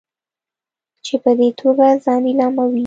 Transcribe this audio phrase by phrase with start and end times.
[1.05, 2.79] چې په دې توګه ځان لیلاموي.